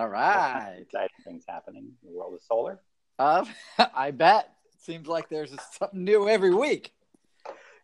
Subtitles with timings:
[0.00, 0.76] All right.
[0.80, 2.80] Exciting things happening in the world of solar.
[3.18, 3.44] Uh,
[3.94, 4.50] I bet.
[4.80, 6.94] Seems like there's something new every week.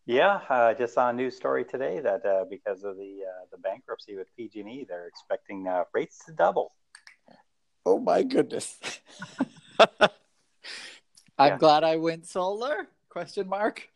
[0.06, 3.44] Yeah, I uh, just saw a news story today that uh, because of the uh,
[3.50, 6.72] the bankruptcy with PG&E, they're expecting uh, rates to double.
[7.84, 8.78] Oh my goodness!
[10.00, 10.08] I'm
[11.38, 11.58] Yeah.
[11.58, 12.88] glad I went solar.
[13.10, 13.86] Question mark.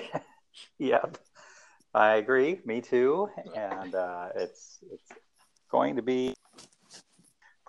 [0.78, 1.02] yeah,
[1.92, 2.60] I agree.
[2.64, 3.28] Me too.
[3.54, 5.12] And uh, it's it's
[5.70, 6.32] going to be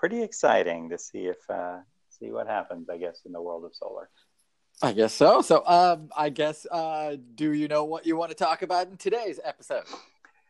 [0.02, 1.78] pretty exciting to see if uh,
[2.10, 2.90] see what happens.
[2.90, 4.10] I guess in the world of solar.
[4.82, 5.42] I guess so.
[5.44, 8.98] So, um, I guess, uh, do you know what you want to talk about in
[8.98, 9.84] today's episode?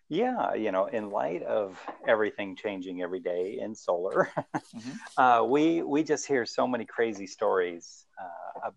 [0.07, 4.29] Yeah, you know, in light of everything changing every day in solar,
[4.73, 4.95] Mhm.
[5.17, 8.71] uh, we we just hear so many crazy stories uh,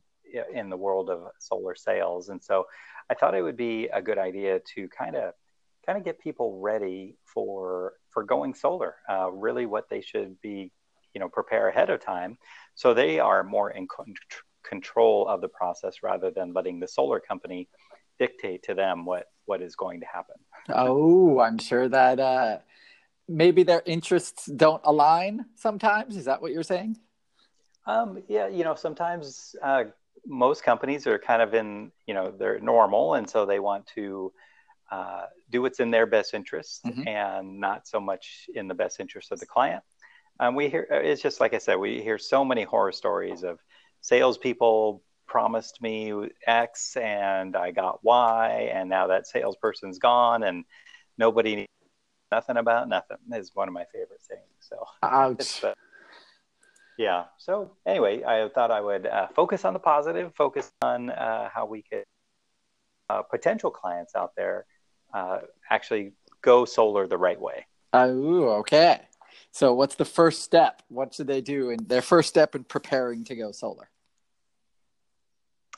[0.52, 2.64] in the world of solar sales, and so
[3.08, 5.34] I thought it would be a good idea to kind of
[5.84, 8.96] kind of get people ready for for going solar.
[9.08, 10.72] Uh, really, what they should be,
[11.14, 12.38] you know, prepare ahead of time,
[12.74, 14.14] so they are more in con-
[14.68, 17.68] control of the process rather than letting the solar company
[18.18, 20.36] dictate to them what what is going to happen.
[20.70, 22.58] Oh, I'm sure that uh,
[23.28, 26.16] maybe their interests don't align sometimes.
[26.16, 26.96] Is that what you're saying?
[27.86, 29.84] Um, yeah, you know, sometimes uh,
[30.26, 34.32] most companies are kind of in, you know, they're normal, and so they want to
[34.94, 37.06] uh, do what's in their best interest Mhm.
[37.06, 39.82] and not so much in the best interest of the client.
[40.40, 43.58] Um, we hear it's just like I said, we hear so many horror stories of
[44.00, 45.94] salespeople promised me
[46.46, 50.64] X and I got Y, and now that salesperson's gone, and
[51.18, 51.66] nobody
[52.30, 54.60] nothing about nothing is one of my favorite sayings.
[54.70, 55.64] So Ouch.
[55.64, 55.74] uh,
[56.96, 57.24] yeah.
[57.38, 61.66] So anyway, I thought I would uh, focus on the positive, focus on uh, how
[61.66, 62.04] we could
[63.10, 64.66] uh, potential clients out there
[65.14, 65.38] uh,
[65.70, 67.66] actually go solar the right way.
[67.92, 69.00] Oh, okay.
[69.52, 70.82] So, what's the first step?
[70.88, 73.88] What should they do in their first step in preparing to go solar?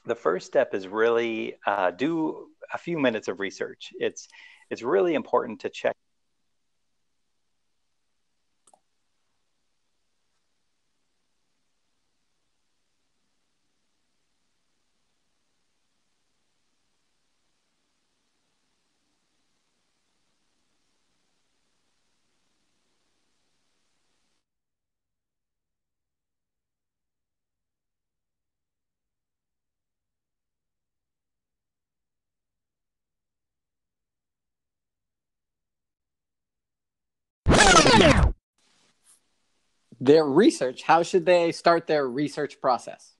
[0.06, 3.92] The first step is really uh, do a few minutes of research.
[3.98, 4.28] It's
[4.70, 5.94] it's really important to check.
[40.00, 40.82] Their research.
[40.82, 43.14] How should they start their research process?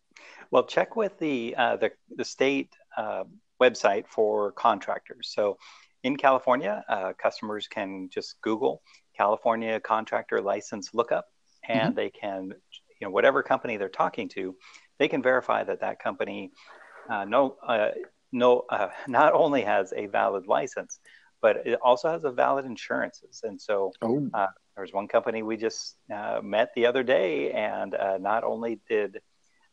[0.51, 3.25] Well, check with the uh, the, the state uh,
[3.61, 5.33] website for contractors.
[5.35, 5.59] So,
[6.03, 8.83] in California, uh, customers can just Google
[9.17, 11.27] California contractor license lookup,
[11.69, 12.53] and they can,
[13.01, 14.55] you know, whatever company they're talking to,
[14.99, 16.53] they can verify that that company
[17.09, 17.89] uh, no uh,
[18.33, 20.99] no uh, not only has a valid license,
[21.47, 23.43] but it also has a valid insurances.
[23.45, 27.53] And so, Oh, uh, there was one company we just uh, met the other day,
[27.53, 29.21] and uh, not only did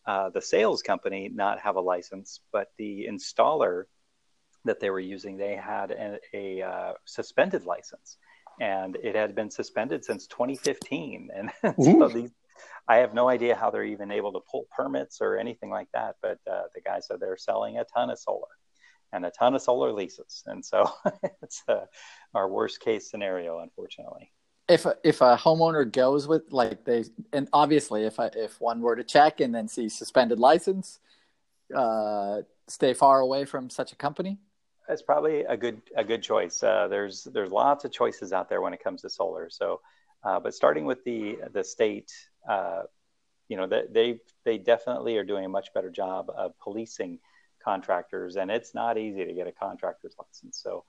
[0.05, 3.85] uh, the sales company not have a license, but the installer
[4.65, 8.17] that they were using, they had a, a uh, suspended license,
[8.61, 11.29] and it had been suspended since 2015.
[11.35, 12.29] And so these,
[12.87, 16.17] I have no idea how they're even able to pull permits or anything like that.
[16.21, 18.53] But uh, the guy said they're selling a ton of solar
[19.13, 20.89] and a ton of solar leases, and so
[21.41, 21.85] it's uh,
[22.33, 24.31] our worst case scenario, unfortunately.
[24.67, 28.81] if a, if a homeowner goes with like they and obviously if I, if one
[28.81, 30.99] were to check and then see suspended license,
[31.75, 34.37] uh, stay far away from such a company.
[34.89, 36.63] It's probably a good a good choice.
[36.63, 39.49] Uh, there's there's lots of choices out there when it comes to solar.
[39.49, 39.81] So,
[40.23, 42.11] uh, but starting with the the state,
[42.49, 42.83] uh,
[43.47, 47.19] you know, that they they definitely are doing a much better job of policing
[47.63, 50.59] contractors, and it's not easy to get a contractor's license.
[50.61, 50.83] So,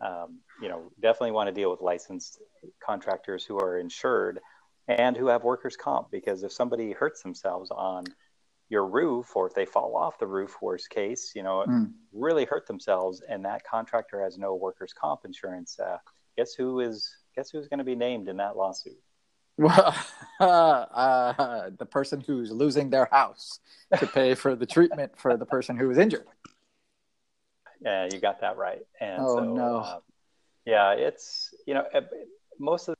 [0.00, 2.40] um, you know, definitely want to deal with licensed
[2.84, 4.40] contractors who are insured
[4.88, 8.04] and who have workers' comp because if somebody hurts themselves on
[8.68, 11.92] your roof or if they fall off the roof, worst case, you know, mm.
[12.12, 15.98] really hurt themselves and that contractor has no workers' comp insurance, uh,
[16.36, 18.98] guess who is guess who's going to be named in that lawsuit?
[19.58, 19.96] Well,
[20.40, 23.60] uh, the person who's losing their house
[23.98, 26.26] to pay for the treatment for the person who was injured.
[27.80, 28.86] Yeah, you got that right.
[29.00, 29.76] And oh so, no.
[29.78, 30.00] Uh,
[30.64, 31.84] yeah, it's you know
[32.58, 32.95] most of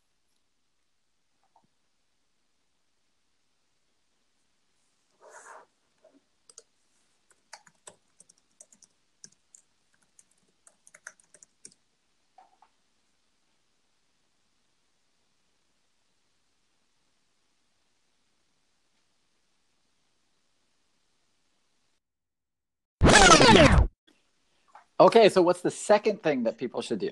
[24.98, 27.10] Okay, so what's the second thing that people should do?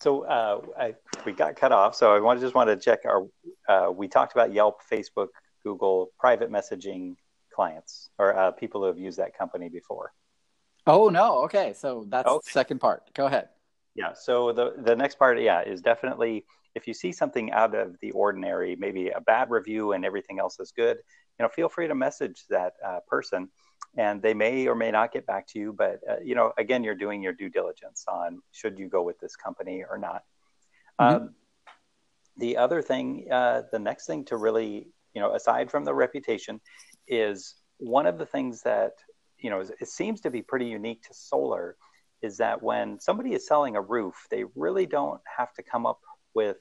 [0.00, 0.94] So uh, I,
[1.24, 1.94] we got cut off.
[1.94, 3.26] So I want just want to check our.
[3.68, 5.28] Uh, we talked about Yelp, Facebook,
[5.64, 7.16] Google, private messaging
[7.54, 10.12] clients or uh, people who have used that company before.
[10.86, 11.44] Oh no!
[11.44, 12.40] Okay, so that's okay.
[12.44, 13.02] the second part.
[13.14, 13.48] Go ahead.
[13.94, 14.12] Yeah.
[14.14, 16.44] So the the next part, yeah, is definitely
[16.74, 20.58] if you see something out of the ordinary, maybe a bad review and everything else
[20.58, 20.96] is good,
[21.38, 23.48] you know, feel free to message that uh, person
[23.96, 26.82] and they may or may not get back to you but uh, you know again
[26.82, 30.22] you're doing your due diligence on should you go with this company or not
[31.00, 31.16] mm-hmm.
[31.16, 31.34] um,
[32.38, 36.60] the other thing uh, the next thing to really you know aside from the reputation
[37.06, 38.92] is one of the things that
[39.38, 41.76] you know it seems to be pretty unique to solar
[42.22, 46.00] is that when somebody is selling a roof they really don't have to come up
[46.34, 46.56] with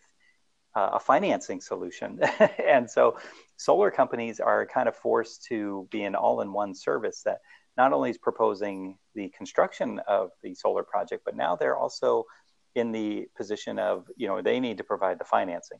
[0.76, 2.20] uh, a financing solution.
[2.66, 3.18] and so
[3.62, 7.38] solar companies are kind of forced to be an all in one service that
[7.78, 12.26] not only is proposing the construction of the solar project, but now they're also
[12.74, 15.78] in the position of, you know, they need to provide the financing.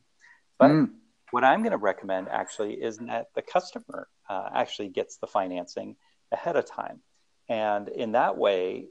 [0.60, 0.90] But mm.
[1.32, 5.96] what I'm going to recommend actually is that the customer uh, actually gets the financing
[6.30, 7.00] ahead of time.
[7.48, 8.86] And in that way,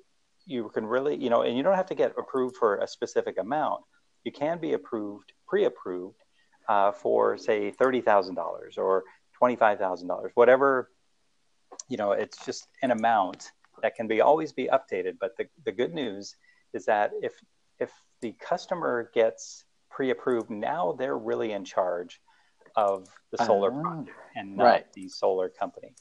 [0.45, 3.37] you can really, you know, and you don't have to get approved for a specific
[3.39, 3.83] amount.
[4.25, 6.17] You can be approved pre-approved
[6.67, 9.03] uh, for say $30,000 or
[9.41, 10.89] $25,000, whatever,
[11.89, 15.17] you know, it's just an amount that can be always be updated.
[15.19, 16.35] But the, the good news
[16.73, 17.33] is that if,
[17.79, 17.91] if
[18.21, 22.21] the customer gets pre-approved, now they're really in charge
[22.75, 24.93] of the solar uh, project and not right.
[24.93, 25.93] the solar company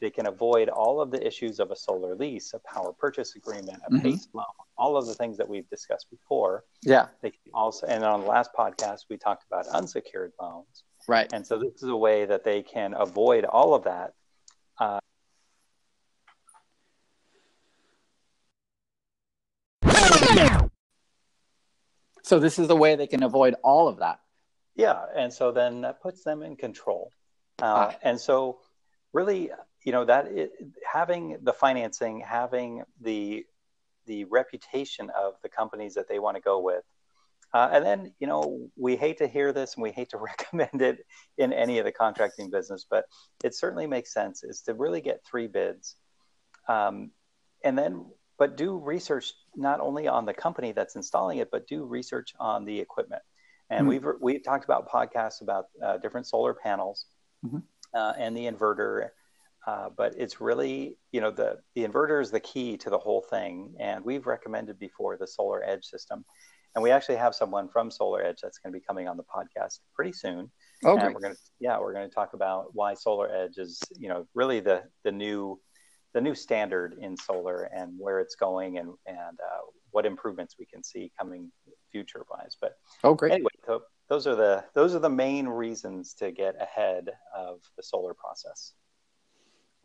[0.00, 3.80] they can avoid all of the issues of a solar lease, a power purchase agreement,
[3.86, 4.02] a mm-hmm.
[4.02, 4.44] PACE loan,
[4.76, 6.64] all of the things that we've discussed before.
[6.82, 7.06] Yeah.
[7.22, 10.84] They can also, and on the last podcast, we talked about unsecured loans.
[11.06, 11.30] Right.
[11.32, 14.14] And so this is a way that they can avoid all of that.
[14.78, 15.00] Uh,
[22.22, 24.20] so this is the way they can avoid all of that.
[24.78, 27.10] Yeah, and so then that puts them in control.
[27.60, 27.96] Uh, ah.
[28.02, 28.60] And so,
[29.12, 29.50] really,
[29.84, 30.50] you know that it,
[30.90, 33.44] having the financing, having the
[34.06, 36.82] the reputation of the companies that they want to go with,
[37.54, 40.82] uh, and then you know we hate to hear this and we hate to recommend
[40.82, 40.98] it
[41.36, 43.04] in any of the contracting business, but
[43.44, 45.96] it certainly makes sense is to really get three bids,
[46.68, 47.10] um,
[47.64, 48.06] and then
[48.38, 52.64] but do research not only on the company that's installing it, but do research on
[52.64, 53.22] the equipment.
[53.70, 53.88] And mm-hmm.
[53.88, 57.06] we've we've talked about podcasts about uh, different solar panels
[57.44, 57.58] mm-hmm.
[57.94, 59.08] uh, and the inverter
[59.68, 63.20] uh, but it's really, you know, the, the inverter is the key to the whole
[63.20, 63.74] thing.
[63.78, 66.24] And we've recommended before the Solar Edge system.
[66.74, 69.24] And we actually have someone from Solar Edge that's going to be coming on the
[69.24, 70.50] podcast pretty soon.
[70.82, 71.04] Okay.
[71.04, 74.08] And we're going to, yeah, we're going to talk about why Solar Edge is, you
[74.08, 75.60] know, really the, the new,
[76.14, 79.60] the new standard in solar and where it's going and, and uh,
[79.90, 81.52] what improvements we can see coming
[81.92, 82.56] future wise.
[82.58, 83.32] But oh, great.
[83.32, 87.82] Anyway, so those are the, those are the main reasons to get ahead of the
[87.82, 88.72] solar process.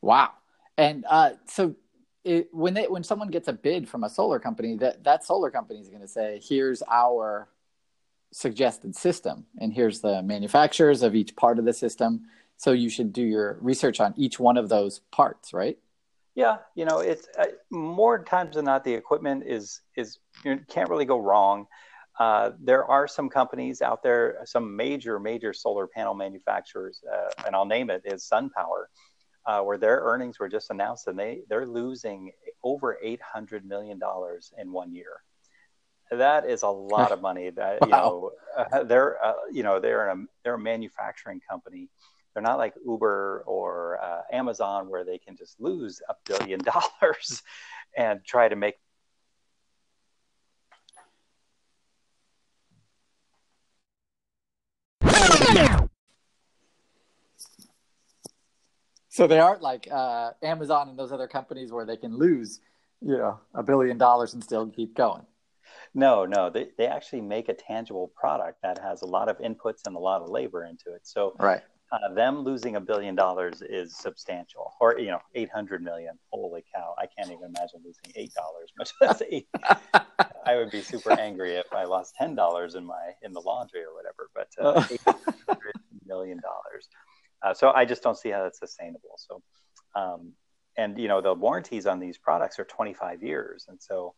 [0.04, 0.32] Wow.
[0.78, 1.76] And uh, so
[2.26, 5.50] it, when they when someone gets a bid from a solar company, that that solar
[5.50, 7.48] company is going to say, "Here's our
[8.32, 12.26] suggested system, and here's the manufacturers of each part of the system."
[12.58, 15.78] So you should do your research on each one of those parts, right?
[16.36, 20.90] Yeah, you know, it's uh, more times than not the equipment is is you can't
[20.90, 21.68] really go wrong.
[22.20, 27.56] Uh, there are some companies out there, some major major solar panel manufacturers, uh, and
[27.56, 28.88] I'll name it is SunPower
[29.46, 32.32] uh, where their earnings were just announced and they they're losing
[32.64, 35.22] over 800 million dollars in one year
[36.12, 37.88] that is a lot of money that wow.
[37.88, 41.90] you know uh, they're uh, you know they're a they're a manufacturing company
[42.34, 47.44] they're not like uber or uh, Amazon where they can just lose a billion dollars
[47.98, 48.76] and try to make
[59.18, 62.62] So they aren't like uh, Amazon and those other companies where they can lose,
[63.00, 65.22] you know, a billion dollars and still keep going.
[65.94, 69.86] No, no, they, they actually make a tangible product that has a lot of inputs
[69.86, 71.02] and a lot of labor into it.
[71.04, 71.62] So right.
[71.92, 76.18] Uh, them losing a billion dollars is substantial, or you know, eight hundred million.
[76.32, 76.96] Holy cow!
[76.98, 79.48] I can't even imagine losing eight dollars, much less eight.
[79.94, 83.82] I would be super angry if I lost ten dollars in my in the laundry
[83.82, 84.32] or whatever.
[84.34, 85.02] But uh, eight
[85.48, 85.74] hundred
[86.08, 86.63] million dollars.
[87.44, 89.18] Uh, so I just don't see how that's sustainable.
[89.18, 89.42] So,
[89.96, 90.34] um,
[90.78, 94.16] and you know, the warranties on these products are twenty five years, and so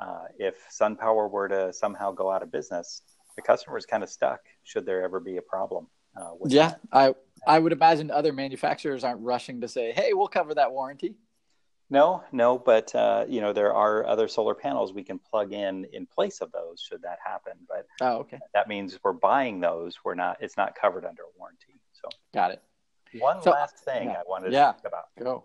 [0.00, 3.02] uh, if SunPower were to somehow go out of business,
[3.34, 4.40] the customer is kind of stuck.
[4.64, 5.88] Should there ever be a problem?
[6.16, 6.80] Uh, yeah, that.
[6.92, 7.14] I
[7.46, 11.16] I would imagine other manufacturers aren't rushing to say, "Hey, we'll cover that warranty."
[11.88, 15.86] No, no, but uh, you know there are other solar panels we can plug in
[15.92, 17.52] in place of those should that happen.
[17.68, 19.96] But oh, okay, that means we're buying those.
[20.04, 20.38] We're not.
[20.40, 21.80] It's not covered under a warranty.
[21.92, 22.62] So got it.
[23.18, 24.18] One so, last thing yeah.
[24.18, 25.44] I wanted to talk about Go.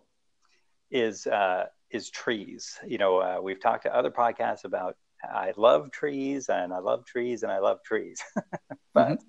[0.90, 2.78] is uh, is trees.
[2.86, 7.06] You know, uh, we've talked to other podcasts about I love trees and I love
[7.06, 8.22] trees and I love trees,
[8.94, 9.08] but.
[9.08, 9.28] Mm-hmm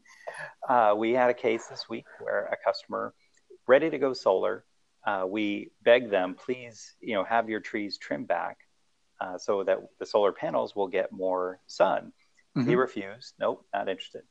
[0.69, 3.15] uh, we had a case this week where a customer
[3.67, 4.65] ready to go solar.
[5.07, 8.59] Uh, we begged them, please, you know, have your trees trimmed back
[9.21, 12.13] uh, so that the solar panels will get more sun.
[12.57, 12.69] Mm-hmm.
[12.69, 13.35] He refused.
[13.39, 14.23] Nope, not interested.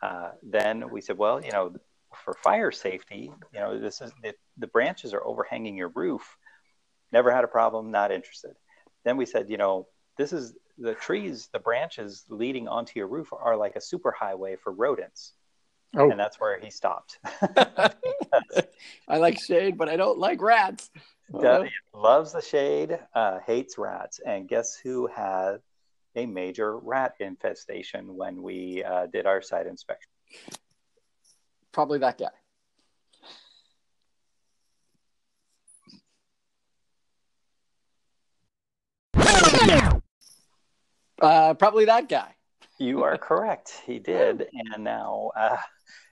[0.00, 1.74] Uh, then we said, well, you know,
[2.24, 6.36] for fire safety, you know, this is the, the branches are overhanging your roof.
[7.12, 7.90] Never had a problem.
[7.90, 8.52] Not interested.
[9.04, 13.28] Then we said, you know, this is the trees, the branches leading onto your roof
[13.32, 15.34] are like a super highway for rodents.
[15.94, 16.10] Oh.
[16.10, 17.18] And that's where he stopped.
[19.08, 20.90] I like shade, but I don't like rats.
[21.34, 21.64] Uh,
[21.94, 24.20] loves the shade, uh, hates rats.
[24.24, 25.56] And guess who had
[26.16, 30.10] a major rat infestation when we uh, did our site inspection?
[31.72, 32.28] Probably that guy.
[41.20, 42.34] Uh, probably that guy.
[42.78, 43.80] You are correct.
[43.86, 44.48] He did.
[44.74, 45.56] And now uh,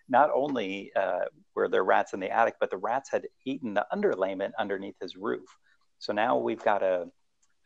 [0.09, 1.25] not only uh,
[1.57, 5.17] were there rats in the attic, but the rats had eaten the underlayment underneath his
[5.17, 5.49] roof.
[5.99, 7.09] So now we've got to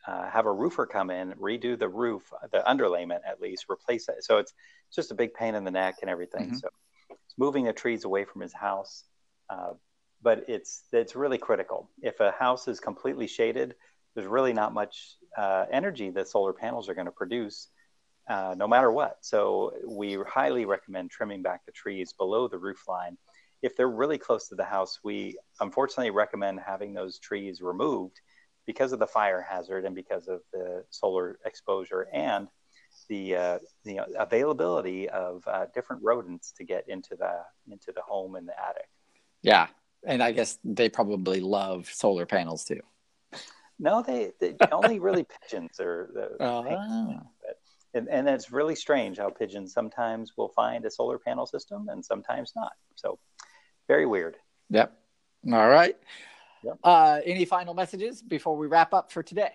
[0.07, 4.23] uh, have a roofer come in, redo the roof, the underlayment at least, replace it.
[4.23, 4.53] So it's,
[4.87, 6.47] it's just a big pain in the neck and everything.
[6.47, 6.55] Mm-hmm.
[6.55, 6.69] So
[7.25, 9.03] it's moving the trees away from his house.
[9.49, 9.73] Uh,
[10.21, 11.89] but it's it's really critical.
[12.01, 13.75] If a house is completely shaded,
[14.15, 17.67] there's really not much uh, energy that solar panels are going to produce
[18.27, 19.17] uh, no matter what.
[19.21, 23.17] So we highly recommend trimming back the trees below the roof line.
[23.61, 28.19] If they're really close to the house, we unfortunately recommend having those trees removed
[28.65, 32.47] because of the fire hazard and because of the solar exposure and
[33.07, 38.35] the uh, the availability of uh, different rodents to get into the into the home
[38.35, 38.89] in the attic.
[39.41, 39.67] Yeah,
[40.05, 42.81] and I guess they probably love solar panels too.
[43.77, 46.09] No, they, they only really pigeons are.
[46.13, 47.57] The, uh, but
[47.93, 52.03] and, and it's really strange how pigeons sometimes will find a solar panel system and
[52.03, 52.73] sometimes not.
[52.95, 53.19] So
[53.87, 54.35] very weird.
[54.69, 54.97] Yep.
[55.51, 55.97] All right.
[56.63, 56.79] Yep.
[56.83, 59.51] Uh, any final messages before we wrap up for today?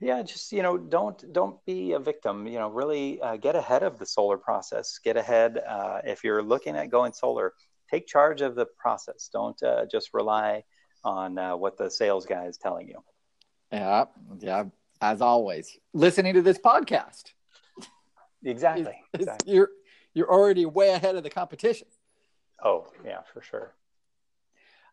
[0.00, 2.46] Yeah, just you know, don't don't be a victim.
[2.46, 4.98] You know, really uh, get ahead of the solar process.
[5.02, 5.58] Get ahead.
[5.66, 7.54] Uh, if you're looking at going solar,
[7.90, 9.30] take charge of the process.
[9.32, 10.64] Don't uh, just rely
[11.04, 13.02] on uh, what the sales guy is telling you.
[13.72, 14.06] Yeah,
[14.38, 14.64] yeah.
[15.00, 17.32] As always, listening to this podcast.
[18.44, 18.94] Exactly.
[19.14, 19.54] exactly.
[19.54, 19.70] You're
[20.12, 21.88] you're already way ahead of the competition.
[22.62, 23.74] Oh yeah, for sure.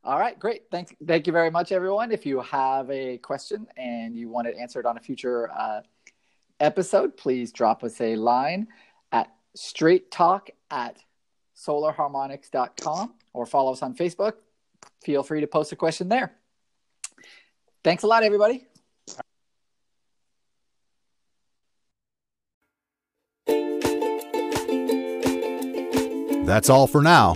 [0.03, 0.63] All right, great.
[0.71, 2.11] Thank thank you very much, everyone.
[2.11, 5.81] If you have a question and you want it answered on a future uh,
[6.59, 8.67] episode, please drop us a line
[9.11, 10.97] at straight talk at
[11.55, 14.33] solarharmonics.com or follow us on Facebook.
[15.03, 16.33] Feel free to post a question there.
[17.83, 18.65] Thanks a lot, everybody.
[26.43, 27.35] That's all for now.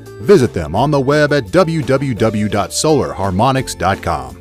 [0.21, 4.40] Visit them on the web at www.solarharmonics.com.